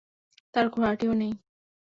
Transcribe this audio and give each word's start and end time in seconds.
তার 0.53 0.65
ঘোড়াটিও 0.69 1.13
নেই। 1.13 1.31